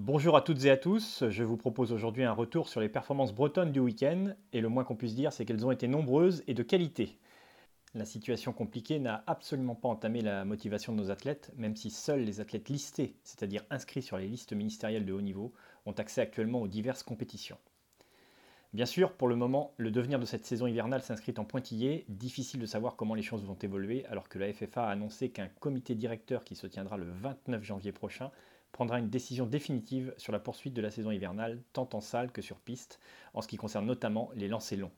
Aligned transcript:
Bonjour 0.00 0.36
à 0.36 0.42
toutes 0.42 0.64
et 0.64 0.70
à 0.70 0.76
tous, 0.76 1.24
je 1.28 1.42
vous 1.42 1.56
propose 1.56 1.92
aujourd'hui 1.92 2.22
un 2.22 2.30
retour 2.30 2.68
sur 2.68 2.80
les 2.80 2.88
performances 2.88 3.34
bretonnes 3.34 3.72
du 3.72 3.80
week-end, 3.80 4.32
et 4.52 4.60
le 4.60 4.68
moins 4.68 4.84
qu'on 4.84 4.94
puisse 4.94 5.16
dire 5.16 5.32
c'est 5.32 5.44
qu'elles 5.44 5.66
ont 5.66 5.72
été 5.72 5.88
nombreuses 5.88 6.44
et 6.46 6.54
de 6.54 6.62
qualité. 6.62 7.18
La 7.96 8.04
situation 8.04 8.52
compliquée 8.52 9.00
n'a 9.00 9.24
absolument 9.26 9.74
pas 9.74 9.88
entamé 9.88 10.20
la 10.20 10.44
motivation 10.44 10.92
de 10.92 10.98
nos 10.98 11.10
athlètes, 11.10 11.50
même 11.56 11.74
si 11.74 11.90
seuls 11.90 12.20
les 12.20 12.40
athlètes 12.40 12.68
listés, 12.68 13.16
c'est-à-dire 13.24 13.64
inscrits 13.70 14.02
sur 14.02 14.18
les 14.18 14.28
listes 14.28 14.52
ministérielles 14.52 15.04
de 15.04 15.12
haut 15.12 15.20
niveau, 15.20 15.52
ont 15.84 15.90
accès 15.90 16.20
actuellement 16.20 16.62
aux 16.62 16.68
diverses 16.68 17.02
compétitions. 17.02 17.58
Bien 18.74 18.86
sûr, 18.86 19.14
pour 19.14 19.26
le 19.26 19.34
moment, 19.34 19.74
le 19.78 19.90
devenir 19.90 20.20
de 20.20 20.26
cette 20.26 20.46
saison 20.46 20.68
hivernale 20.68 21.02
s'inscrit 21.02 21.34
en 21.38 21.44
pointillé, 21.44 22.04
difficile 22.08 22.60
de 22.60 22.66
savoir 22.66 22.94
comment 22.94 23.16
les 23.16 23.22
choses 23.22 23.44
vont 23.44 23.58
évoluer, 23.60 24.06
alors 24.06 24.28
que 24.28 24.38
la 24.38 24.52
FFA 24.52 24.84
a 24.84 24.90
annoncé 24.90 25.30
qu'un 25.30 25.48
comité 25.58 25.96
directeur 25.96 26.44
qui 26.44 26.54
se 26.54 26.68
tiendra 26.68 26.98
le 26.98 27.10
29 27.10 27.64
janvier 27.64 27.90
prochain 27.90 28.30
prendra 28.72 28.98
une 28.98 29.10
décision 29.10 29.46
définitive 29.46 30.14
sur 30.16 30.32
la 30.32 30.38
poursuite 30.38 30.74
de 30.74 30.82
la 30.82 30.90
saison 30.90 31.10
hivernale, 31.10 31.62
tant 31.72 31.88
en 31.92 32.00
salle 32.00 32.32
que 32.32 32.42
sur 32.42 32.58
piste, 32.58 33.00
en 33.34 33.42
ce 33.42 33.48
qui 33.48 33.56
concerne 33.56 33.86
notamment 33.86 34.30
les 34.34 34.48
lancers 34.48 34.78
longs. 34.78 34.92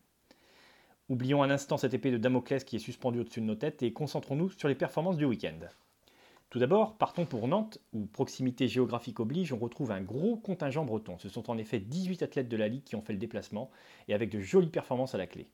Oublions 1.09 1.43
un 1.43 1.51
instant 1.51 1.77
cette 1.77 1.95
épée 1.95 2.13
de 2.13 2.19
Damoclès 2.19 2.63
qui 2.63 2.77
est 2.77 2.81
suspendue 2.81 3.21
au-dessus 3.21 3.41
de 3.41 3.47
nos 3.47 3.57
têtes 3.57 3.83
et 3.83 3.93
concentrons-nous 3.93 4.51
sur 4.51 4.69
les 4.69 4.75
performances 4.75 5.17
du 5.17 5.25
week-end. 5.25 5.59
Tout 6.51 6.59
d'abord, 6.59 6.97
partons 6.99 7.27
pour 7.27 7.47
Nantes, 7.47 7.79
où 7.93 8.07
proximité 8.07 8.67
géographique 8.67 9.21
oblige, 9.21 9.53
on 9.53 9.59
retrouve 9.59 9.93
un 9.93 10.01
gros 10.01 10.37
contingent 10.37 10.85
breton. 10.85 11.17
Ce 11.19 11.29
sont 11.29 11.49
en 11.49 11.59
effet 11.59 11.79
18 11.79 12.23
athlètes 12.23 12.49
de 12.49 12.57
la 12.57 12.67
Ligue 12.67 12.83
qui 12.83 12.97
ont 12.97 13.03
fait 13.03 13.13
le 13.13 13.21
déplacement, 13.21 13.71
et 14.09 14.15
avec 14.15 14.31
de 14.31 14.41
jolies 14.41 14.69
performances 14.69 15.15
à 15.15 15.19
la 15.19 15.29
clé. 15.29 15.49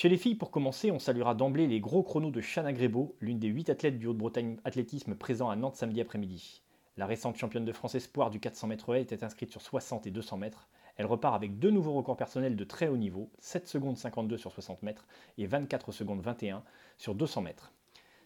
Chez 0.00 0.08
les 0.08 0.16
filles, 0.16 0.36
pour 0.36 0.52
commencer, 0.52 0.92
on 0.92 1.00
saluera 1.00 1.34
d'emblée 1.34 1.66
les 1.66 1.80
gros 1.80 2.04
chronos 2.04 2.30
de 2.30 2.40
Chana 2.40 2.72
Grébeau, 2.72 3.16
l'une 3.20 3.40
des 3.40 3.48
8 3.48 3.68
athlètes 3.68 3.98
du 3.98 4.06
Haut-de-Bretagne 4.06 4.58
athlétisme 4.62 5.16
présent 5.16 5.50
à 5.50 5.56
Nantes 5.56 5.74
samedi 5.74 6.00
après-midi. 6.00 6.62
La 6.96 7.04
récente 7.04 7.36
championne 7.36 7.64
de 7.64 7.72
France 7.72 7.96
Espoir 7.96 8.30
du 8.30 8.38
400 8.38 8.68
mètres 8.68 8.94
haies 8.94 9.02
était 9.02 9.24
inscrite 9.24 9.50
sur 9.50 9.60
60 9.60 10.06
et 10.06 10.12
200 10.12 10.36
mètres. 10.36 10.68
Elle 10.98 11.06
repart 11.06 11.34
avec 11.34 11.58
deux 11.58 11.72
nouveaux 11.72 11.94
records 11.94 12.16
personnels 12.16 12.54
de 12.54 12.62
très 12.62 12.86
haut 12.86 12.96
niveau, 12.96 13.28
7 13.40 13.66
secondes 13.66 13.96
52 13.96 14.36
sur 14.36 14.52
60 14.52 14.84
mètres 14.84 15.08
et 15.36 15.46
24 15.46 15.90
secondes 15.90 16.20
21 16.20 16.62
sur 16.96 17.16
200 17.16 17.42
mètres. 17.42 17.72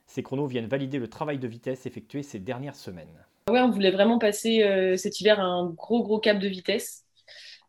Ces 0.07 0.23
chronos 0.23 0.49
viennent 0.49 0.67
valider 0.67 0.99
le 0.99 1.09
travail 1.09 1.39
de 1.39 1.49
vitesse 1.49 1.87
effectué 1.87 2.23
ces 2.23 2.39
dernières 2.39 2.77
semaines. 2.77 3.25
Ouais, 3.49 3.63
on 3.63 3.71
voulait 3.71 3.93
vraiment 3.93 4.19
passer 4.19 4.63
euh, 4.63 4.99
cet 4.99 5.21
hiver 5.21 5.41
un 5.41 5.71
gros 5.71 6.03
gros 6.03 6.19
cap 6.19 6.39
de 6.39 6.49
vitesse. 6.49 7.07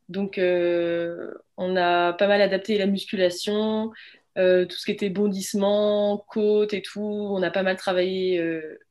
Donc 0.09 0.37
euh, 0.37 1.33
on 1.57 1.75
a 1.75 2.13
pas 2.13 2.27
mal 2.27 2.41
adapté 2.41 2.77
la 2.77 2.85
musculation, 2.85 3.91
euh, 4.37 4.65
tout 4.65 4.77
ce 4.77 4.85
qui 4.85 4.91
était 4.91 5.09
bondissement, 5.09 6.17
côte 6.27 6.73
et 6.73 6.81
tout. 6.81 7.01
On 7.01 7.41
a 7.41 7.51
pas 7.51 7.63
mal 7.63 7.77
travaillé 7.77 8.41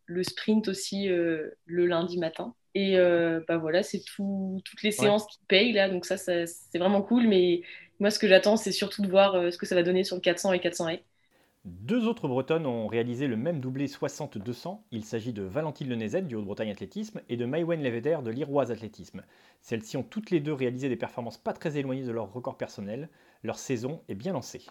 le 0.07 0.23
sprint 0.23 0.69
aussi 0.69 1.09
le 1.09 1.57
lundi 1.67 2.19
matin. 2.19 2.55
Et 2.75 2.97
bah 3.49 3.59
voilà, 3.59 3.83
c'est 3.83 4.01
tout, 4.01 4.61
toutes 4.65 4.83
les 4.83 4.93
séances 4.93 5.27
qui 5.27 5.39
payent 5.49 5.73
là, 5.73 5.89
donc 5.89 6.05
ça, 6.07 6.17
ça 6.17 6.47
c'est 6.47 6.79
vraiment 6.79 7.03
cool. 7.03 7.27
Mais 7.29 7.63
moi, 8.01 8.11
ce 8.11 8.19
que 8.19 8.29
j'attends, 8.29 8.57
c'est 8.57 8.73
surtout 8.73 9.03
de 9.03 9.09
voir 9.09 9.53
ce 9.53 9.59
que 9.59 9.67
ça 9.67 9.75
va 9.75 9.83
donner 9.83 10.05
sur 10.05 10.17
le 10.17 10.23
400 10.23 10.53
et 10.55 10.61
400 10.61 10.89
et 10.89 11.05
deux 11.65 12.09
autres 12.09 12.27
Bretonnes 12.27 12.67
ont 12.67 12.89
réalisé 12.89 13.29
le 13.29 13.37
même 13.37 13.61
doublé 13.61 13.87
60-200. 13.87 14.81
Il 14.91 15.05
s'agit 15.05 15.33
de 15.33 15.43
Valentine 15.43 15.89
Lenezet 15.89 16.23
du 16.23 16.35
Haut-Bretagne 16.35 16.71
Athlétisme 16.71 17.21
et 17.29 17.37
de 17.37 17.45
Maïwen 17.45 17.81
Leveder 17.81 18.19
de 18.25 18.31
l'Iroise 18.31 18.73
Athlétisme. 18.73 19.23
Celles-ci 19.61 19.97
ont 19.97 20.03
toutes 20.03 20.31
les 20.31 20.41
deux 20.41 20.53
réalisé 20.53 20.89
des 20.89 20.97
performances 20.97 21.39
pas 21.39 21.53
très 21.53 21.79
éloignées 21.79 22.03
de 22.03 22.11
leur 22.11 22.33
record 22.33 22.57
personnel. 22.57 23.09
Leur 23.45 23.61
saison 23.61 24.03
est 24.09 24.17
bien 24.17 24.33
lancée. 24.33 24.67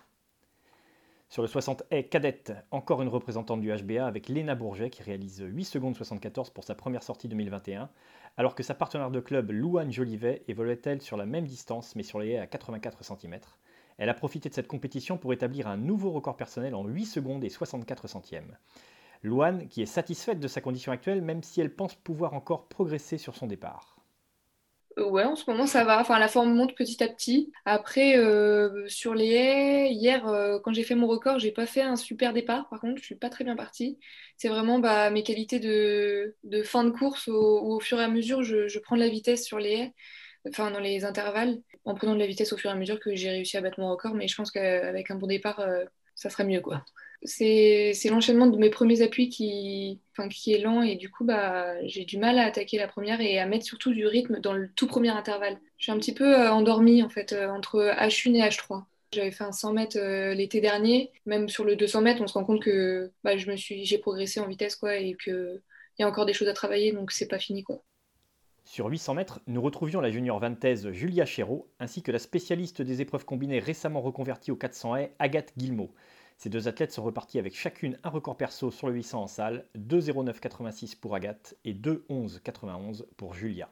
Sur 1.29 1.41
le 1.41 1.47
60 1.47 1.83
haies 1.91 2.09
cadette, 2.09 2.51
encore 2.71 3.01
une 3.01 3.07
représentante 3.07 3.61
du 3.61 3.71
HBA 3.73 4.05
avec 4.05 4.27
Léna 4.27 4.55
Bourget 4.55 4.89
qui 4.89 5.01
réalise 5.01 5.45
8 5.47 5.63
secondes 5.63 5.95
74 5.95 6.49
pour 6.49 6.65
sa 6.65 6.75
première 6.75 7.03
sortie 7.03 7.29
2021, 7.29 7.89
alors 8.35 8.53
que 8.53 8.63
sa 8.63 8.73
partenaire 8.73 9.11
de 9.11 9.21
club 9.21 9.51
Louane 9.51 9.93
Jolivet 9.93 10.43
évoluait 10.49 10.81
elle 10.83 11.01
sur 11.01 11.15
la 11.15 11.25
même 11.25 11.45
distance 11.45 11.95
mais 11.95 12.03
sur 12.03 12.19
les 12.19 12.31
haies 12.31 12.39
à 12.39 12.47
84 12.47 13.05
cm. 13.05 13.39
Elle 14.01 14.09
a 14.09 14.15
profité 14.15 14.49
de 14.49 14.55
cette 14.55 14.67
compétition 14.67 15.19
pour 15.19 15.31
établir 15.31 15.67
un 15.67 15.77
nouveau 15.77 16.09
record 16.09 16.35
personnel 16.35 16.73
en 16.73 16.87
8 16.87 17.05
secondes 17.05 17.43
et 17.43 17.49
64 17.49 18.07
centièmes. 18.07 18.57
Luan, 19.21 19.67
qui 19.67 19.83
est 19.83 19.85
satisfaite 19.85 20.39
de 20.39 20.47
sa 20.47 20.59
condition 20.59 20.91
actuelle, 20.91 21.21
même 21.21 21.43
si 21.43 21.61
elle 21.61 21.71
pense 21.71 21.93
pouvoir 21.93 22.33
encore 22.33 22.67
progresser 22.67 23.19
sur 23.19 23.35
son 23.35 23.45
départ. 23.45 23.99
Euh, 24.97 25.07
ouais, 25.07 25.23
en 25.23 25.35
ce 25.35 25.47
moment 25.47 25.67
ça 25.67 25.83
va. 25.83 26.01
Enfin, 26.01 26.17
la 26.17 26.27
forme 26.29 26.51
monte 26.51 26.73
petit 26.75 27.03
à 27.03 27.07
petit. 27.07 27.51
Après, 27.63 28.17
euh, 28.17 28.87
sur 28.87 29.13
les 29.13 29.33
haies, 29.33 29.91
hier, 29.91 30.27
euh, 30.27 30.57
quand 30.63 30.73
j'ai 30.73 30.83
fait 30.83 30.95
mon 30.95 31.05
record, 31.05 31.37
j'ai 31.37 31.51
pas 31.51 31.67
fait 31.67 31.83
un 31.83 31.95
super 31.95 32.33
départ. 32.33 32.69
Par 32.69 32.79
contre, 32.79 32.97
je 32.97 33.05
suis 33.05 33.13
pas 33.13 33.29
très 33.29 33.43
bien 33.43 33.55
partie. 33.55 33.99
C'est 34.35 34.49
vraiment 34.49 34.79
bah, 34.79 35.11
mes 35.11 35.21
qualités 35.21 35.59
de, 35.59 36.33
fin 36.63 36.85
de 36.85 36.89
course 36.89 37.27
où, 37.27 37.35
au 37.35 37.79
fur 37.79 38.01
et 38.01 38.03
à 38.03 38.07
mesure, 38.07 38.41
je 38.41 38.79
prends 38.79 38.95
de 38.95 39.01
la 39.01 39.09
vitesse 39.09 39.45
sur 39.45 39.59
les 39.59 39.73
haies 39.73 39.93
enfin 40.47 40.71
dans 40.71 40.79
les 40.79 41.05
intervalles, 41.05 41.61
en 41.85 41.95
prenant 41.95 42.13
de 42.13 42.19
la 42.19 42.27
vitesse 42.27 42.53
au 42.53 42.57
fur 42.57 42.69
et 42.69 42.73
à 42.73 42.75
mesure 42.75 42.99
que 42.99 43.15
j'ai 43.15 43.29
réussi 43.29 43.57
à 43.57 43.61
battre 43.61 43.79
mon 43.79 43.89
record. 43.89 44.13
Mais 44.15 44.27
je 44.27 44.35
pense 44.35 44.51
qu'avec 44.51 45.11
un 45.11 45.15
bon 45.15 45.27
départ, 45.27 45.59
euh, 45.59 45.85
ça 46.15 46.29
serait 46.29 46.45
mieux. 46.45 46.61
quoi. 46.61 46.83
C'est 47.23 47.93
l'enchaînement 48.09 48.47
de 48.47 48.57
mes 48.57 48.71
premiers 48.71 49.01
appuis 49.03 49.29
qui, 49.29 50.01
enfin, 50.11 50.27
qui 50.27 50.53
est 50.53 50.57
lent 50.59 50.81
et 50.81 50.95
du 50.95 51.11
coup, 51.11 51.23
bah, 51.23 51.75
j'ai 51.87 52.03
du 52.03 52.17
mal 52.17 52.39
à 52.39 52.45
attaquer 52.45 52.77
la 52.77 52.87
première 52.87 53.21
et 53.21 53.37
à 53.39 53.45
mettre 53.45 53.65
surtout 53.65 53.93
du 53.93 54.07
rythme 54.07 54.39
dans 54.39 54.53
le 54.53 54.69
tout 54.75 54.87
premier 54.87 55.09
intervalle. 55.09 55.59
Je 55.77 55.83
suis 55.83 55.91
un 55.91 55.97
petit 55.97 56.13
peu 56.13 56.35
euh, 56.35 56.51
endormie 56.51 57.03
en 57.03 57.09
fait 57.09 57.33
euh, 57.33 57.49
entre 57.49 57.93
H1 57.99 58.35
et 58.35 58.41
H3. 58.41 58.83
J'avais 59.13 59.31
fait 59.31 59.43
un 59.43 59.51
100 59.51 59.73
mètres 59.73 59.99
l'été 60.33 60.61
dernier. 60.61 61.11
Même 61.25 61.49
sur 61.49 61.65
le 61.65 61.75
200 61.75 62.01
mètres, 62.01 62.21
on 62.21 62.27
se 62.27 62.33
rend 62.33 62.45
compte 62.45 62.63
que 62.63 63.11
bah, 63.23 63.33
j'ai 63.35 63.97
progressé 63.97 64.39
en 64.39 64.47
vitesse 64.47 64.75
quoi, 64.77 64.95
et 64.95 65.15
qu'il 65.21 65.61
y 65.99 66.03
a 66.03 66.07
encore 66.07 66.25
des 66.25 66.33
choses 66.33 66.47
à 66.47 66.53
travailler, 66.53 66.93
donc 66.93 67.11
c'est 67.11 67.27
pas 67.27 67.37
fini. 67.39 67.61
quoi. 67.63 67.83
Sur 68.63 68.87
800 68.87 69.15
mètres, 69.15 69.41
nous 69.47 69.61
retrouvions 69.61 70.01
la 70.01 70.11
junior 70.11 70.39
vantaise 70.39 70.91
Julia 70.91 71.25
Chéreau, 71.25 71.67
ainsi 71.79 72.01
que 72.01 72.11
la 72.11 72.19
spécialiste 72.19 72.81
des 72.81 73.01
épreuves 73.01 73.25
combinées 73.25 73.59
récemment 73.59 74.01
reconvertie 74.01 74.51
au 74.51 74.55
400 74.55 74.95
haies, 74.95 75.15
Agathe 75.19 75.53
Guillemot. 75.57 75.91
Ces 76.37 76.49
deux 76.49 76.67
athlètes 76.67 76.93
sont 76.93 77.03
repartis 77.03 77.37
avec 77.37 77.55
chacune 77.55 77.97
un 78.03 78.09
record 78.09 78.37
perso 78.37 78.71
sur 78.71 78.87
le 78.87 78.93
800 78.93 79.23
en 79.23 79.27
salle, 79.27 79.65
2,09,86 79.77 80.97
pour 80.97 81.15
Agathe 81.15 81.55
et 81.65 81.73
2,11,91 81.73 83.05
pour 83.17 83.33
Julia. 83.33 83.69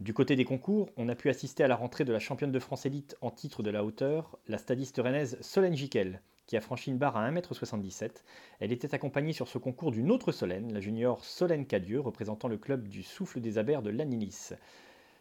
Du 0.00 0.12
côté 0.12 0.36
des 0.36 0.44
concours, 0.44 0.90
on 0.96 1.08
a 1.08 1.14
pu 1.14 1.30
assister 1.30 1.64
à 1.64 1.68
la 1.68 1.74
rentrée 1.74 2.04
de 2.04 2.12
la 2.12 2.20
championne 2.20 2.52
de 2.52 2.58
France 2.58 2.84
élite 2.84 3.16
en 3.20 3.30
titre 3.30 3.62
de 3.62 3.70
la 3.70 3.84
hauteur, 3.84 4.38
la 4.46 4.58
stadiste 4.58 4.98
rennaise 4.98 5.38
Solène 5.40 5.76
Jiquel, 5.76 6.20
qui 6.48 6.56
a 6.56 6.60
franchi 6.62 6.90
une 6.90 6.96
barre 6.96 7.16
à 7.16 7.30
1m77. 7.30 8.24
Elle 8.58 8.72
était 8.72 8.94
accompagnée 8.94 9.34
sur 9.34 9.46
ce 9.46 9.58
concours 9.58 9.92
d'une 9.92 10.10
autre 10.10 10.32
Solène, 10.32 10.72
la 10.72 10.80
junior 10.80 11.22
Solène 11.22 11.66
Cadieux, 11.66 12.00
représentant 12.00 12.48
le 12.48 12.56
club 12.56 12.88
du 12.88 13.02
Souffle 13.02 13.40
des 13.40 13.58
Abers 13.58 13.82
de 13.82 13.90
Lanilis. 13.90 14.54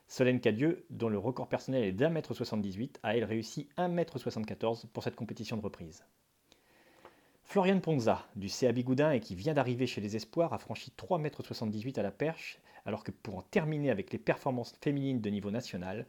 Solène 0.07 0.39
Cadieux, 0.39 0.85
dont 0.89 1.09
le 1.09 1.19
record 1.19 1.49
personnel 1.49 1.83
est 1.83 1.91
d'1m78, 1.91 2.95
a 3.03 3.17
elle 3.17 3.25
réussi 3.25 3.67
1m74 3.77 4.88
pour 4.88 5.03
cette 5.03 5.17
compétition 5.17 5.57
de 5.57 5.61
reprise. 5.61 6.05
Floriane 7.44 7.81
Ponza, 7.81 8.25
du 8.38 8.47
CA 8.47 8.71
Bigoudin 8.71 9.11
et 9.11 9.19
qui 9.19 9.35
vient 9.35 9.53
d'arriver 9.53 9.85
chez 9.85 9.99
les 9.99 10.15
Espoirs, 10.15 10.53
a 10.53 10.57
franchi 10.57 10.94
3m78 10.97 11.99
à 11.99 12.03
la 12.03 12.11
perche, 12.11 12.57
alors 12.85 13.03
que 13.03 13.11
pour 13.11 13.35
en 13.35 13.41
terminer 13.41 13.89
avec 13.89 14.13
les 14.13 14.17
performances 14.17 14.73
féminines 14.81 15.19
de 15.19 15.29
niveau 15.29 15.51
national, 15.51 16.05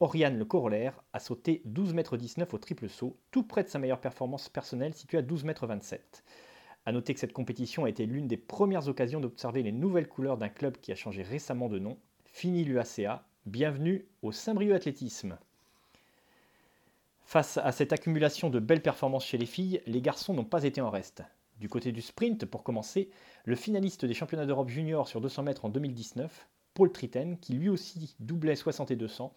Oriane 0.00 0.38
Le 0.38 0.44
Corollaire 0.44 1.02
a 1.12 1.20
sauté 1.20 1.62
12,19 1.66 2.40
m 2.40 2.46
au 2.52 2.58
triple 2.58 2.88
saut, 2.88 3.16
tout 3.30 3.44
près 3.44 3.62
de 3.62 3.68
sa 3.68 3.78
meilleure 3.78 4.00
performance 4.00 4.48
personnelle 4.48 4.94
située 4.94 5.18
à 5.18 5.22
12,27 5.22 5.70
m. 5.70 5.98
A 6.84 6.92
noter 6.92 7.14
que 7.14 7.20
cette 7.20 7.32
compétition 7.32 7.84
a 7.84 7.88
été 7.88 8.06
l'une 8.06 8.26
des 8.26 8.36
premières 8.36 8.88
occasions 8.88 9.20
d'observer 9.20 9.62
les 9.62 9.70
nouvelles 9.70 10.08
couleurs 10.08 10.38
d'un 10.38 10.48
club 10.48 10.78
qui 10.78 10.90
a 10.90 10.96
changé 10.96 11.22
récemment 11.22 11.68
de 11.68 11.78
nom. 11.78 11.96
Fini 12.24 12.64
l'UACA, 12.64 13.24
bienvenue 13.46 14.06
au 14.22 14.32
Saint-Brieuc 14.32 14.74
Athlétisme. 14.74 15.38
Face 17.24 17.56
à 17.58 17.70
cette 17.72 17.92
accumulation 17.92 18.50
de 18.50 18.58
belles 18.58 18.82
performances 18.82 19.24
chez 19.24 19.38
les 19.38 19.46
filles, 19.46 19.80
les 19.86 20.02
garçons 20.02 20.34
n'ont 20.34 20.44
pas 20.44 20.64
été 20.64 20.80
en 20.80 20.90
reste. 20.90 21.22
Du 21.60 21.68
côté 21.68 21.92
du 21.92 22.02
sprint, 22.02 22.44
pour 22.44 22.64
commencer, 22.64 23.08
le 23.44 23.54
finaliste 23.54 24.04
des 24.04 24.14
championnats 24.14 24.46
d'Europe 24.46 24.68
junior 24.68 25.06
sur 25.06 25.20
200 25.20 25.44
mètres 25.44 25.64
en 25.64 25.68
2019, 25.68 26.48
Paul 26.74 26.90
Triten, 26.90 27.38
qui 27.38 27.52
lui 27.52 27.68
aussi 27.68 28.16
doublait 28.18 28.56
60 28.56 28.90
et 28.90 28.96
200, 28.96 29.32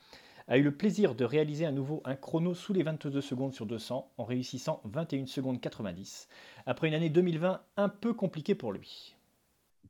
a 0.47 0.57
eu 0.57 0.63
le 0.63 0.75
plaisir 0.75 1.15
de 1.15 1.25
réaliser 1.25 1.65
à 1.65 1.71
nouveau 1.71 2.01
un 2.05 2.15
chrono 2.15 2.53
sous 2.53 2.73
les 2.73 2.83
22 2.83 3.21
secondes 3.21 3.53
sur 3.53 3.65
200 3.65 4.11
en 4.17 4.23
réussissant 4.23 4.81
21 4.85 5.25
secondes 5.25 5.59
90, 5.59 6.27
après 6.65 6.87
une 6.87 6.93
année 6.93 7.09
2020 7.09 7.61
un 7.77 7.89
peu 7.89 8.13
compliquée 8.13 8.55
pour 8.55 8.71
lui. 8.71 9.15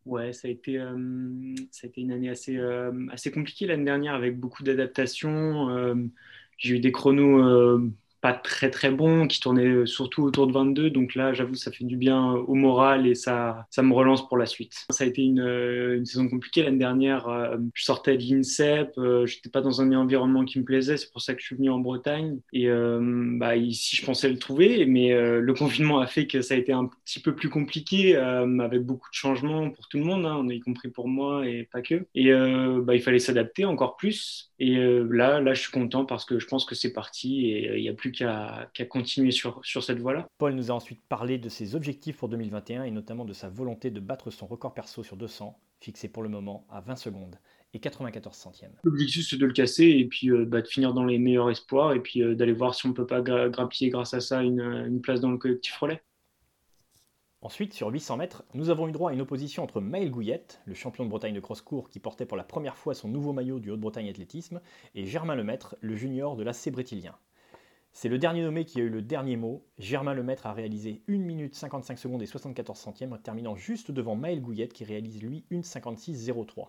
Ouais, 0.06 0.34
ça 0.34 0.48
a 0.48 0.52
été, 0.52 0.78
euh, 0.78 0.96
une 1.98 2.12
année 2.12 2.30
assez, 2.30 2.58
euh, 2.58 3.08
assez 3.12 3.32
compliquée 3.32 3.66
l'année 3.66 3.86
dernière 3.86 4.14
avec 4.14 4.40
beaucoup 4.40 4.64
d'adaptations. 4.64 5.70
Euh, 5.70 5.96
j'ai 6.58 6.76
eu 6.76 6.80
des 6.80 6.92
chronos 6.92 7.82
très 8.34 8.70
très 8.70 8.92
bon, 8.92 9.28
qui 9.28 9.40
tournait 9.40 9.86
surtout 9.86 10.24
autour 10.24 10.48
de 10.48 10.54
22. 10.54 10.90
Donc 10.90 11.16
là, 11.16 11.34
j'avoue, 11.34 11.56
ça 11.56 11.72
fait 11.72 11.86
du 11.86 11.98
bien 11.98 12.32
au 12.32 12.54
moral 12.54 13.08
et 13.08 13.16
ça, 13.16 13.66
ça 13.70 13.84
me 13.84 13.94
relance 13.94 14.28
pour 14.28 14.38
la 14.38 14.46
suite. 14.46 14.86
Ça 14.90 15.04
a 15.04 15.08
été 15.08 15.22
une, 15.22 15.40
une 15.40 16.06
saison 16.06 16.28
compliquée 16.28 16.64
l'année 16.64 16.78
dernière. 16.78 17.28
Je 17.74 17.84
sortais 17.84 18.18
de 18.18 18.24
l'INSEP, 18.24 19.00
j'étais 19.26 19.50
pas 19.50 19.62
dans 19.62 19.82
un 19.82 19.92
environnement 19.94 20.46
qui 20.46 20.60
me 20.60 20.64
plaisait, 20.64 20.98
c'est 20.98 21.12
pour 21.12 21.22
ça 21.22 21.34
que 21.34 21.42
je 21.42 21.48
suis 21.48 21.56
venu 21.56 21.70
en 21.70 21.80
Bretagne. 21.80 22.40
Et 22.54 22.68
bah, 23.38 23.56
ici, 23.56 23.96
je 23.96 24.06
pensais 24.06 24.30
le 24.30 24.38
trouver, 24.38 24.86
mais 24.86 25.14
le 25.14 25.54
confinement 25.58 26.00
a 26.00 26.08
fait 26.08 26.28
que 26.28 26.42
ça 26.42 26.54
a 26.54 26.58
été 26.58 26.72
un 26.72 26.90
petit 27.06 27.20
peu 27.20 27.36
plus 27.36 27.50
compliqué, 27.50 28.16
avec 28.16 28.82
beaucoup 28.82 29.10
de 29.10 29.16
changements 29.16 29.70
pour 29.70 29.88
tout 29.88 29.98
le 29.98 30.06
monde, 30.06 30.26
hein, 30.26 30.46
y 30.50 30.60
compris 30.60 30.90
pour 30.90 31.08
moi 31.08 31.48
et 31.48 31.68
pas 31.72 31.82
que. 31.82 32.06
Et 32.16 32.32
bah, 32.82 32.96
il 32.96 33.02
fallait 33.02 33.20
s'adapter 33.20 33.66
encore 33.66 33.98
plus. 33.98 34.52
Et 34.60 34.78
euh, 34.78 35.08
là, 35.12 35.42
là, 35.42 35.54
je 35.54 35.62
suis 35.62 35.72
content 35.72 36.06
parce 36.06 36.26
que 36.26 36.40
je 36.40 36.48
pense 36.48 36.66
que 36.66 36.76
c'est 36.76 36.94
parti 36.94 37.50
et 37.50 37.70
euh, 37.70 37.78
il 37.78 37.82
n'y 37.82 37.90
a 37.90 37.94
plus 37.94 38.12
qu'à 38.16 38.86
continuer 38.90 39.32
sur, 39.32 39.64
sur 39.64 39.84
cette 39.84 40.00
voie-là. 40.00 40.28
Paul 40.38 40.54
nous 40.54 40.72
a 40.72 40.74
ensuite 40.74 41.02
parlé 41.08 41.38
de 41.38 41.50
ses 41.50 41.76
objectifs 41.76 42.18
pour 42.18 42.30
2021 42.30 42.84
et 42.84 42.92
notamment 42.92 43.26
de 43.26 43.34
sa 43.34 43.50
volonté 43.50 43.92
de 43.92 44.00
battre 44.00 44.32
son 44.32 44.48
record 44.48 44.74
perso 44.74 45.04
sur 45.04 45.18
200, 45.18 45.60
fixé 45.82 46.08
pour 46.08 46.24
le 46.24 46.30
moment 46.30 46.66
à 46.70 46.82
20 46.82 46.96
secondes 46.96 47.36
et 47.74 47.80
94 47.80 48.36
centièmes. 48.36 48.74
L'objectif, 48.84 49.28
c'est 49.30 49.38
de 49.38 49.46
le 49.46 49.54
casser 49.54 49.86
et 49.86 50.06
puis 50.06 50.32
euh, 50.32 50.46
bah, 50.46 50.62
de 50.62 50.68
finir 50.68 50.94
dans 50.94 51.04
les 51.04 51.20
meilleurs 51.20 51.52
espoirs 51.52 51.94
et 51.94 52.00
puis 52.00 52.22
d'aller 52.36 52.54
voir 52.54 52.74
si 52.74 52.86
on 52.86 52.90
ne 52.90 52.94
peut 52.94 53.08
pas 53.08 53.22
grappiller 53.22 53.90
grâce 53.90 54.14
à 54.14 54.22
ça 54.22 54.42
une, 54.42 54.62
une 54.62 55.02
place 55.02 55.20
dans 55.20 55.32
le 55.32 55.38
collectif 55.38 55.76
relais. 55.78 56.02
Ensuite, 57.46 57.76
sur 57.76 57.90
800 57.90 58.18
mètres, 58.18 58.44
nous 58.56 58.72
avons 58.72 58.88
eu 58.88 58.92
droit 58.92 59.12
à 59.12 59.14
une 59.14 59.22
opposition 59.22 59.62
entre 59.62 59.80
Maël 59.80 60.10
Gouillette, 60.10 60.62
le 60.66 60.74
champion 60.74 61.04
de 61.04 61.10
Bretagne 61.12 61.36
de 61.36 61.40
cross-court 61.40 61.92
qui 61.92 62.00
portait 62.00 62.26
pour 62.26 62.38
la 62.38 62.44
première 62.44 62.76
fois 62.76 62.96
son 62.96 63.08
nouveau 63.08 63.34
maillot 63.34 63.60
du 63.60 63.70
Haut-de-Bretagne 63.70 64.10
Athlétisme, 64.10 64.62
et 64.96 65.06
Germain 65.06 65.36
Lemaître, 65.36 65.76
le 65.80 65.96
junior 65.96 66.36
de 66.36 66.44
l'AC 66.44 66.72
Brétilien. 66.72 67.16
C'est 67.98 68.10
le 68.10 68.18
dernier 68.18 68.42
nommé 68.42 68.66
qui 68.66 68.82
a 68.82 68.84
eu 68.84 68.90
le 68.90 69.02
dernier 69.02 69.38
mot. 69.38 69.64
Germain 69.80 70.14
Lemaître 70.14 70.48
a 70.48 70.52
réalisé 70.52 71.02
1 71.08 71.14
minute 71.14 71.56
55 71.56 71.98
secondes 71.98 72.22
et 72.22 72.26
74 72.26 72.78
centièmes, 72.78 73.18
terminant 73.24 73.56
juste 73.56 73.90
devant 73.90 74.16
Maël 74.16 74.42
Gouillette 74.42 74.74
qui 74.74 74.84
réalise 74.84 75.24
lui 75.24 75.46
1 75.50 75.62
56,03. 75.62 76.68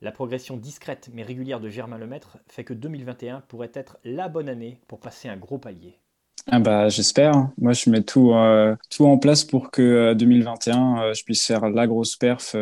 La 0.00 0.12
progression 0.12 0.56
discrète 0.56 1.10
mais 1.12 1.24
régulière 1.24 1.58
de 1.58 1.68
Germain 1.68 1.98
Lemaître 1.98 2.38
fait 2.46 2.62
que 2.62 2.72
2021 2.72 3.40
pourrait 3.48 3.72
être 3.74 3.98
la 4.04 4.28
bonne 4.28 4.48
année 4.48 4.78
pour 4.86 5.00
passer 5.00 5.28
un 5.28 5.36
gros 5.36 5.58
palier. 5.58 5.98
Ah 6.50 6.60
bah, 6.60 6.88
j'espère. 6.88 7.50
Moi, 7.58 7.72
je 7.72 7.90
mets 7.90 8.02
tout, 8.02 8.32
euh, 8.32 8.74
tout 8.90 9.04
en 9.06 9.18
place 9.18 9.44
pour 9.44 9.70
que 9.70 10.14
2021, 10.14 10.76
euh, 10.76 11.00
euh, 11.00 11.14
je 11.14 11.24
puisse 11.24 11.44
faire 11.44 11.68
la 11.68 11.86
grosse 11.86 12.16
perf, 12.16 12.56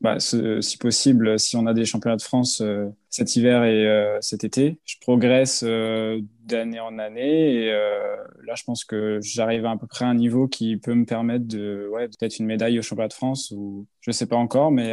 bah, 0.00 0.18
si 0.18 0.78
possible, 0.78 1.38
si 1.38 1.56
on 1.56 1.66
a 1.66 1.74
des 1.74 1.84
championnats 1.84 2.16
de 2.16 2.22
France 2.22 2.62
cet 3.10 3.36
hiver 3.36 3.64
et 3.64 4.18
cet 4.20 4.44
été. 4.44 4.78
Je 4.84 4.96
progresse 5.00 5.64
d'année 5.64 6.80
en 6.80 6.98
année 6.98 7.54
et 7.54 7.70
là, 7.70 8.54
je 8.54 8.64
pense 8.64 8.84
que 8.84 9.18
j'arrive 9.22 9.66
à, 9.66 9.72
à 9.72 9.76
peu 9.76 9.86
près 9.86 10.04
à 10.04 10.08
un 10.08 10.14
niveau 10.14 10.48
qui 10.48 10.76
peut 10.76 10.94
me 10.94 11.04
permettre 11.04 11.46
de 11.46 11.88
ouais, 11.92 12.08
peut-être 12.08 12.38
une 12.38 12.46
médaille 12.46 12.78
au 12.78 12.82
championnat 12.82 13.08
de 13.08 13.14
France 13.14 13.52
ou 13.54 13.86
je 14.00 14.10
sais 14.10 14.26
pas 14.26 14.36
encore, 14.36 14.70
mais 14.70 14.90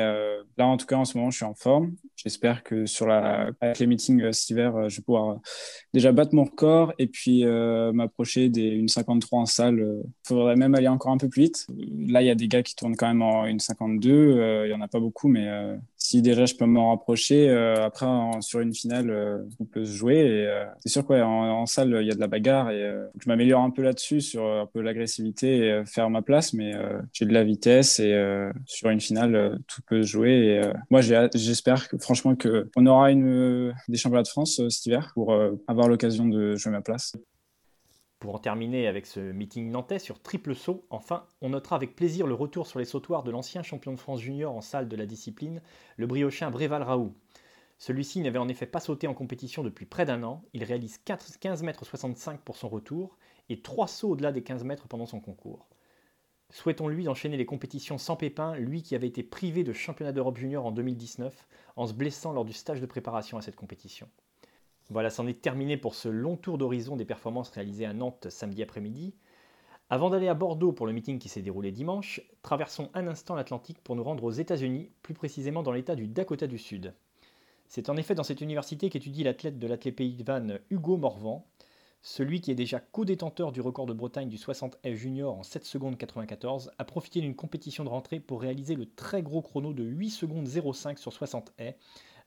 là, 0.58 0.68
en 0.68 0.78
tout 0.78 0.86
cas, 0.86 0.98
en 0.98 1.06
ce 1.06 1.18
moment, 1.18 1.32
je 1.32 1.38
suis 1.38 1.46
en 1.46 1.54
forme. 1.54 1.96
J'espère 2.16 2.64
que 2.64 2.86
sur 2.86 3.06
la, 3.08 3.52
avec 3.60 3.80
les 3.80 3.88
meetings 3.88 4.22
euh, 4.22 4.32
cet 4.32 4.50
hiver, 4.50 4.76
euh, 4.76 4.90
je 4.90 4.98
vais 4.98 5.04
pouvoir 5.04 5.30
euh, 5.30 5.36
déjà 5.94 6.12
battre 6.12 6.34
mon 6.34 6.46
record 6.46 6.94
et 6.98 7.08
puis 7.08 7.46
m'approcher 7.46 8.50
des 8.50 8.68
une 8.68 8.88
53 8.88 9.40
en 9.40 9.46
salle. 9.46 9.80
Il 9.80 10.28
faudrait 10.28 10.56
même 10.56 10.76
aller 10.76 10.88
encore 10.88 11.12
un 11.12 11.18
peu 11.18 11.30
plus 11.30 11.44
vite. 11.44 11.68
Là, 12.08 12.22
il 12.22 12.28
y 12.28 12.30
a 12.30 12.36
des 12.36 12.48
gars 12.48 12.64
qui 12.64 12.76
tournent 12.76 12.96
quand 12.96 13.08
même 13.08 13.22
en 13.22 13.46
une 13.46 13.60
52. 13.60 14.66
Il 14.66 14.70
y 14.70 14.74
en 14.74 14.82
a 14.82 14.88
pas 14.88 15.00
beaucoup, 15.00 15.28
mais 15.28 15.48
si 16.08 16.22
déjà 16.22 16.46
je 16.46 16.56
peux 16.56 16.66
m'en 16.66 16.90
rapprocher, 16.90 17.50
après 17.50 18.06
sur 18.42 18.60
une 18.60 18.74
finale, 18.74 19.46
on 19.60 19.66
peut 19.66 19.86
se 19.86 19.92
jouer. 19.92 20.48
c'est 20.80 20.90
sûr 20.90 21.06
quoi, 21.06 21.24
en, 21.24 21.66
salle, 21.66 21.98
il 22.02 22.08
y 22.08 22.12
a 22.12 22.16
de 22.16 22.20
la 22.20 22.28
bagarre 22.28 22.70
et 22.72 22.94
je 23.20 23.28
m'améliore 23.28 23.62
un 23.62 23.70
peu 23.70 23.82
là-dessus 23.82 24.22
sur 24.22 24.46
un 24.46 24.66
peu 24.66 24.82
l'agressivité 24.82 25.68
et 25.68 25.86
faire 25.86 26.10
ma 26.10 26.22
place, 26.22 26.54
mais 26.54 26.74
j'ai 27.14 27.26
de 27.26 27.34
la 27.34 27.44
vitesse 27.44 28.00
et 28.00 28.16
sur 28.66 28.90
une 28.90 29.02
finale, 29.02 29.60
tout 29.68 29.82
peut 29.88 30.02
se 30.02 30.08
jouer. 30.08 30.32
Et, 30.32 30.62
moi, 30.90 31.02
j'espère 31.02 31.90
que 31.90 31.98
franchement 31.98 32.36
qu'on 32.36 32.86
aura 32.86 33.12
une, 33.12 33.74
des 33.88 33.98
championnats 33.98 34.24
de 34.24 34.28
France 34.28 34.60
euh, 34.60 34.70
cet 34.70 34.86
hiver 34.86 35.12
pour 35.14 35.34
euh, 35.34 35.52
avoir 35.68 35.88
l'occasion 35.88 36.28
de 36.28 36.56
jouer 36.56 36.72
ma 36.72 36.82
place. 36.82 37.14
Pour 38.26 38.34
en 38.34 38.40
terminer 38.40 38.88
avec 38.88 39.06
ce 39.06 39.20
meeting 39.20 39.70
nantais 39.70 40.00
sur 40.00 40.20
triple 40.20 40.56
saut, 40.56 40.84
enfin, 40.90 41.28
on 41.42 41.50
notera 41.50 41.76
avec 41.76 41.96
plaisir 41.96 42.26
le 42.26 42.34
retour 42.34 42.66
sur 42.66 42.80
les 42.80 42.86
sautoirs 42.86 43.22
de 43.22 43.30
l'ancien 43.30 43.62
champion 43.62 43.92
de 43.92 44.00
France 44.00 44.20
junior 44.20 44.52
en 44.52 44.62
salle 44.62 44.90
de 44.90 44.96
la 44.96 45.06
discipline, 45.06 45.62
le 45.96 46.08
briochin 46.08 46.50
Bréval 46.50 46.82
Raoult. 46.82 47.14
Celui-ci 47.78 48.22
n'avait 48.22 48.40
en 48.40 48.48
effet 48.48 48.66
pas 48.66 48.80
sauté 48.80 49.06
en 49.06 49.14
compétition 49.14 49.62
depuis 49.62 49.86
près 49.86 50.06
d'un 50.06 50.24
an, 50.24 50.44
il 50.54 50.64
réalise 50.64 50.98
15 50.98 51.38
m 51.62 51.72
pour 52.44 52.58
son 52.58 52.68
retour 52.68 53.16
et 53.50 53.62
3 53.62 53.88
sauts 53.88 54.10
au-delà 54.10 54.32
des 54.32 54.42
15 54.42 54.64
mètres 54.64 54.88
pendant 54.88 55.06
son 55.06 55.20
concours. 55.20 55.68
Souhaitons-lui 56.50 57.04
d'enchaîner 57.04 57.38
les 57.38 57.46
compétitions 57.46 58.00
sans 58.00 58.16
pépin, 58.16 58.56
lui 58.56 58.82
qui 58.82 58.96
avait 58.96 59.06
été 59.06 59.22
privé 59.22 59.64
de 59.64 59.72
championnat 59.72 60.14
d'Europe 60.14 60.40
junior 60.40 60.66
en 60.66 60.72
2019 60.72 61.48
en 61.76 61.86
se 61.86 61.94
blessant 61.94 62.34
lors 62.34 62.46
du 62.46 62.54
stage 62.54 62.82
de 62.82 62.88
préparation 62.88 63.38
à 63.38 63.44
cette 63.44 63.56
compétition. 63.56 64.10
Voilà, 64.90 65.10
c'en 65.10 65.26
est 65.26 65.42
terminé 65.42 65.78
pour 65.78 65.96
ce 65.96 66.10
long 66.10 66.38
tour 66.38 66.58
d'horizon 66.60 66.96
des 66.96 67.06
performances 67.06 67.50
réalisées 67.50 67.86
à 67.86 67.94
Nantes 67.94 68.30
samedi 68.30 68.62
après-midi. 68.62 69.16
Avant 69.90 70.10
d'aller 70.10 70.28
à 70.28 70.36
Bordeaux 70.36 70.74
pour 70.74 70.86
le 70.86 70.94
meeting 70.94 71.18
qui 71.18 71.30
s'est 71.30 71.42
déroulé 71.42 71.72
dimanche, 71.72 72.22
traversons 72.44 72.90
un 72.94 73.08
instant 73.08 73.36
l'Atlantique 73.36 73.82
pour 73.84 73.96
nous 73.96 74.04
rendre 74.04 74.24
aux 74.24 74.32
États-Unis, 74.32 74.92
plus 75.02 75.14
précisément 75.16 75.64
dans 75.64 75.72
l'État 75.72 75.96
du 75.96 76.08
Dakota 76.08 76.46
du 76.48 76.60
Sud. 76.60 76.94
C'est 77.68 77.90
en 77.90 77.98
effet 77.98 78.14
dans 78.14 78.24
cette 78.24 78.42
université 78.42 78.90
qu'étudie 78.90 79.24
l'athlète 79.24 79.58
de 79.58 79.68
l'athlète 79.68 79.96
pays 79.96 80.16
de 80.16 80.24
Vannes 80.24 80.60
Hugo 80.70 80.98
Morvan, 80.98 81.46
celui 82.04 82.40
qui 82.40 82.52
est 82.52 82.56
déjà 82.56 82.80
co-détenteur 82.80 83.52
du 83.52 83.62
record 83.62 83.88
de 83.88 83.94
Bretagne 83.94 84.30
du 84.30 84.38
60 84.38 84.78
F 84.86 84.94
junior 84.94 85.36
en 85.36 85.42
7 85.42 85.66
secondes 85.66 85.98
94 85.98 86.72
a 86.78 86.86
profité 86.86 87.22
d'une 87.22 87.36
compétition 87.36 87.84
de 87.84 87.90
rentrée 87.90 88.20
pour 88.20 88.42
réaliser 88.42 88.76
le 88.76 88.86
très 88.86 89.24
gros 89.24 89.42
chrono 89.42 89.74
de 89.74 89.84
8 89.84 90.10
secondes 90.12 90.48
05 90.48 91.00
sur 91.00 91.12
60 91.12 91.54
haies, 91.58 91.78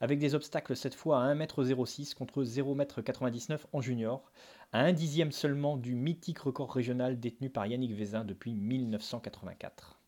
avec 0.00 0.18
des 0.18 0.34
obstacles 0.34 0.76
cette 0.76 0.94
fois 0.94 1.22
à 1.22 1.34
1m06 1.34 2.14
contre 2.14 2.44
0m99 2.44 3.60
en 3.72 3.80
junior, 3.80 4.32
à 4.72 4.80
un 4.80 4.92
dixième 4.92 5.32
seulement 5.32 5.76
du 5.76 5.94
mythique 5.94 6.38
record 6.38 6.72
régional 6.72 7.18
détenu 7.18 7.50
par 7.50 7.66
Yannick 7.66 7.92
Vézin 7.92 8.24
depuis 8.24 8.54
1984. 8.54 10.00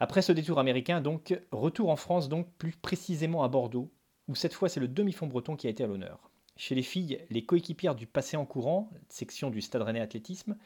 Après 0.00 0.22
ce 0.22 0.32
détour 0.32 0.60
américain, 0.60 1.00
donc, 1.00 1.38
retour 1.50 1.90
en 1.90 1.96
France, 1.96 2.28
donc 2.28 2.48
plus 2.56 2.72
précisément 2.72 3.42
à 3.42 3.48
Bordeaux, 3.48 3.90
où 4.28 4.34
cette 4.34 4.54
fois 4.54 4.68
c'est 4.68 4.80
le 4.80 4.88
demi-fond 4.88 5.26
breton 5.26 5.56
qui 5.56 5.66
a 5.66 5.70
été 5.70 5.82
à 5.82 5.86
l'honneur. 5.86 6.30
Chez 6.56 6.74
les 6.74 6.82
filles, 6.82 7.24
les 7.30 7.44
coéquipières 7.44 7.94
du 7.94 8.06
passé 8.06 8.36
en 8.36 8.46
courant, 8.46 8.90
section 9.08 9.50
du 9.50 9.60
Stade 9.60 9.82
Rennais 9.82 10.00
Athlétisme, 10.00 10.56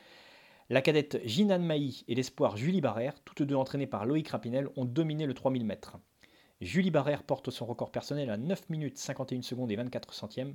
la 0.70 0.80
cadette 0.80 1.20
Jinan 1.24 1.58
Maï 1.58 2.04
et 2.08 2.14
l'espoir 2.14 2.56
Julie 2.56 2.80
Barrère, 2.80 3.20
toutes 3.24 3.42
deux 3.42 3.56
entraînées 3.56 3.86
par 3.86 4.06
Loïc 4.06 4.28
Rapinel, 4.28 4.68
ont 4.76 4.84
dominé 4.84 5.26
le 5.26 5.34
3000 5.34 5.66
mètres. 5.66 5.98
Julie 6.62 6.92
Barrère 6.92 7.24
porte 7.24 7.50
son 7.50 7.66
record 7.66 7.90
personnel 7.90 8.30
à 8.30 8.36
9 8.36 8.70
minutes 8.70 8.96
51 8.96 9.42
secondes 9.42 9.72
et 9.72 9.76
24 9.76 10.14
centièmes, 10.14 10.54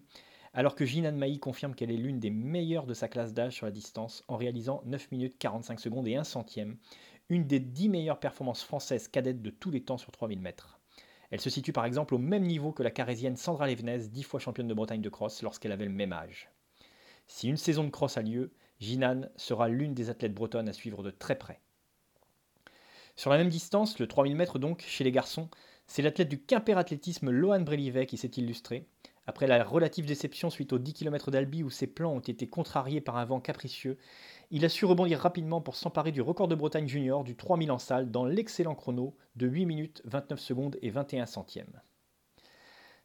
alors 0.54 0.74
que 0.74 0.86
Jinan 0.86 1.12
Maï 1.12 1.38
confirme 1.38 1.76
qu'elle 1.76 1.92
est 1.92 1.98
l'une 1.98 2.22
des 2.22 2.30
meilleures 2.30 2.86
de 2.86 2.94
sa 2.94 3.10
classe 3.10 3.34
d'âge 3.34 3.56
sur 3.56 3.66
la 3.66 3.74
distance 3.74 4.24
en 4.30 4.38
réalisant 4.38 4.82
9 4.86 5.12
minutes 5.12 5.38
45 5.38 5.82
secondes 5.82 6.08
et 6.08 6.16
1 6.16 6.24
centième, 6.24 6.78
une 7.28 7.46
des 7.46 7.60
10 7.60 7.90
meilleures 7.90 8.22
performances 8.22 8.64
françaises 8.64 9.10
cadettes 9.10 9.42
de 9.42 9.50
tous 9.50 9.70
les 9.70 9.84
temps 9.84 9.98
sur 9.98 10.14
3000 10.14 10.40
mètres. 10.40 10.80
Elle 11.30 11.42
se 11.42 11.50
situe 11.50 11.74
par 11.74 11.84
exemple 11.84 12.16
au 12.16 12.20
même 12.20 12.44
niveau 12.44 12.72
que 12.72 12.84
la 12.84 12.92
carésienne 12.92 13.36
Sandra 13.36 13.68
Levenez, 13.68 14.08
dix 14.08 14.24
fois 14.24 14.40
championne 14.40 14.70
de 14.70 14.74
Bretagne 14.74 15.02
de 15.02 15.10
cross 15.10 15.42
lorsqu'elle 15.42 15.74
avait 15.74 15.84
le 15.84 15.92
même 15.92 16.14
âge. 16.14 16.50
Si 17.28 17.50
une 17.50 17.58
saison 17.58 17.84
de 17.84 17.90
cross 17.90 18.16
a 18.16 18.22
lieu, 18.22 18.54
Jinan 18.80 19.24
sera 19.36 19.68
l'une 19.68 19.94
des 19.94 20.10
athlètes 20.10 20.34
bretonnes 20.34 20.70
à 20.70 20.74
suivre 20.74 21.04
de 21.04 21.12
très 21.12 21.38
près. 21.38 21.60
Sur 23.18 23.30
la 23.30 23.38
même 23.38 23.50
distance, 23.50 24.00
le 24.00 24.08
3000 24.08 24.38
mètres 24.38 24.58
donc, 24.58 24.86
chez 24.88 25.04
les 25.04 25.12
garçons, 25.12 25.50
c'est 25.88 26.02
l'athlète 26.02 26.30
du 26.30 26.40
Quimper 26.40 26.78
Athlétisme 26.78 27.32
Lohan 27.32 27.62
Brélivet 27.62 28.06
qui 28.06 28.18
s'est 28.18 28.28
illustré. 28.28 28.86
Après 29.26 29.48
la 29.48 29.64
relative 29.64 30.06
déception 30.06 30.50
suite 30.50 30.72
aux 30.72 30.80
10 30.80 30.94
km 30.94 31.32
d'Albi 31.32 31.64
où 31.64 31.70
ses 31.70 31.88
plans 31.88 32.14
ont 32.14 32.20
été 32.20 32.48
contrariés 32.48 33.02
par 33.02 33.18
un 33.18 33.26
vent 33.26 33.40
capricieux, 33.40 33.98
il 34.52 34.64
a 34.64 34.70
su 34.70 34.86
rebondir 34.86 35.20
rapidement 35.20 35.60
pour 35.60 35.76
s'emparer 35.76 36.12
du 36.12 36.22
record 36.22 36.48
de 36.48 36.56
Bretagne 36.56 36.88
junior 36.88 37.24
du 37.24 37.36
3000 37.36 37.72
en 37.72 37.80
salle 37.80 38.12
dans 38.12 38.26
l'excellent 38.26 38.76
chrono 38.76 39.16
de 39.36 39.48
8 39.48 39.66
minutes 39.66 40.02
29 40.06 40.40
secondes 40.40 40.78
et 40.82 40.90
21 40.90 41.26
centièmes. 41.26 41.82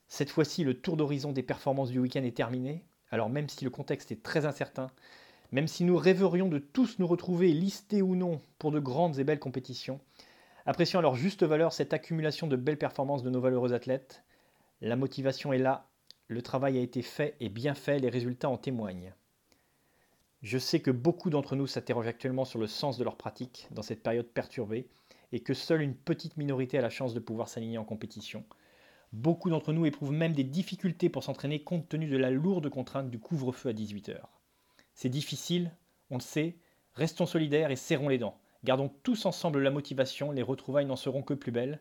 Cette 0.06 0.30
fois-ci, 0.30 0.62
le 0.62 0.80
tour 0.80 0.96
d'horizon 0.96 1.32
des 1.32 1.42
performances 1.42 1.90
du 1.90 1.98
week-end 1.98 2.22
est 2.22 2.36
terminé, 2.36 2.84
alors 3.10 3.30
même 3.30 3.48
si 3.48 3.64
le 3.64 3.70
contexte 3.70 4.12
est 4.12 4.22
très 4.22 4.44
incertain, 4.44 4.90
même 5.50 5.68
si 5.68 5.84
nous 5.84 5.96
rêverions 5.96 6.48
de 6.48 6.58
tous 6.58 6.98
nous 6.98 7.06
retrouver, 7.06 7.52
listés 7.52 8.02
ou 8.02 8.14
non, 8.14 8.40
pour 8.58 8.72
de 8.72 8.78
grandes 8.78 9.18
et 9.18 9.24
belles 9.24 9.38
compétitions, 9.38 10.00
apprécions 10.66 10.98
à 10.98 11.02
leur 11.02 11.14
juste 11.14 11.44
valeur 11.44 11.72
cette 11.72 11.92
accumulation 11.92 12.46
de 12.46 12.56
belles 12.56 12.78
performances 12.78 13.22
de 13.22 13.30
nos 13.30 13.40
valeureux 13.40 13.72
athlètes, 13.72 14.22
la 14.80 14.96
motivation 14.96 15.52
est 15.52 15.58
là, 15.58 15.88
le 16.28 16.42
travail 16.42 16.78
a 16.78 16.82
été 16.82 17.02
fait 17.02 17.36
et 17.40 17.48
bien 17.48 17.74
fait, 17.74 17.98
les 17.98 18.08
résultats 18.08 18.48
en 18.48 18.56
témoignent. 18.56 19.14
Je 20.42 20.58
sais 20.58 20.80
que 20.80 20.90
beaucoup 20.90 21.30
d'entre 21.30 21.54
nous 21.54 21.68
s'interrogent 21.68 22.08
actuellement 22.08 22.44
sur 22.44 22.58
le 22.58 22.66
sens 22.66 22.98
de 22.98 23.04
leur 23.04 23.16
pratique 23.16 23.68
dans 23.70 23.82
cette 23.82 24.02
période 24.02 24.26
perturbée 24.26 24.88
et 25.30 25.40
que 25.40 25.54
seule 25.54 25.82
une 25.82 25.94
petite 25.94 26.36
minorité 26.36 26.78
a 26.78 26.82
la 26.82 26.90
chance 26.90 27.14
de 27.14 27.20
pouvoir 27.20 27.48
s'aligner 27.48 27.78
en 27.78 27.84
compétition. 27.84 28.44
Beaucoup 29.12 29.50
d'entre 29.50 29.72
nous 29.72 29.86
éprouvent 29.86 30.12
même 30.12 30.32
des 30.32 30.42
difficultés 30.42 31.08
pour 31.08 31.22
s'entraîner 31.22 31.62
compte 31.62 31.88
tenu 31.88 32.08
de 32.08 32.16
la 32.16 32.30
lourde 32.30 32.68
contrainte 32.70 33.10
du 33.10 33.18
couvre-feu 33.18 33.68
à 33.68 33.72
18h. 33.72 34.18
C'est 34.94 35.08
difficile, 35.08 35.70
on 36.10 36.16
le 36.16 36.22
sait, 36.22 36.56
restons 36.94 37.26
solidaires 37.26 37.70
et 37.70 37.76
serrons 37.76 38.08
les 38.08 38.18
dents. 38.18 38.38
Gardons 38.64 38.90
tous 39.02 39.26
ensemble 39.26 39.60
la 39.60 39.70
motivation, 39.70 40.30
les 40.30 40.42
retrouvailles 40.42 40.86
n'en 40.86 40.96
seront 40.96 41.22
que 41.22 41.34
plus 41.34 41.52
belles. 41.52 41.80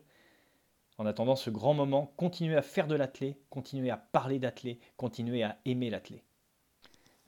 En 0.98 1.06
attendant 1.06 1.36
ce 1.36 1.50
grand 1.50 1.74
moment, 1.74 2.12
continuez 2.16 2.56
à 2.56 2.62
faire 2.62 2.86
de 2.86 2.94
l'athlé, 2.94 3.38
continuez 3.50 3.90
à 3.90 3.96
parler 3.96 4.38
d'athlé, 4.38 4.80
continuez 4.96 5.42
à 5.42 5.58
aimer 5.64 5.90
l'athlé. 5.90 6.22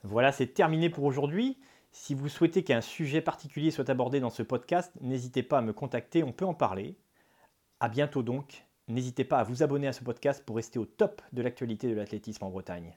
Voilà, 0.03 0.31
c'est 0.31 0.53
terminé 0.53 0.89
pour 0.89 1.05
aujourd'hui. 1.05 1.57
Si 1.91 2.13
vous 2.13 2.29
souhaitez 2.29 2.63
qu'un 2.63 2.81
sujet 2.81 3.21
particulier 3.21 3.71
soit 3.71 3.89
abordé 3.89 4.19
dans 4.19 4.29
ce 4.29 4.43
podcast, 4.43 4.91
n'hésitez 5.01 5.43
pas 5.43 5.59
à 5.59 5.61
me 5.61 5.73
contacter, 5.73 6.23
on 6.23 6.33
peut 6.33 6.45
en 6.45 6.53
parler. 6.53 6.97
À 7.79 7.89
bientôt 7.89 8.23
donc. 8.23 8.65
N'hésitez 8.87 9.23
pas 9.23 9.39
à 9.39 9.43
vous 9.43 9.63
abonner 9.63 9.87
à 9.87 9.93
ce 9.93 10.03
podcast 10.03 10.43
pour 10.45 10.57
rester 10.57 10.77
au 10.77 10.85
top 10.85 11.21
de 11.33 11.41
l'actualité 11.41 11.89
de 11.89 11.95
l'athlétisme 11.95 12.43
en 12.43 12.49
Bretagne. 12.51 12.95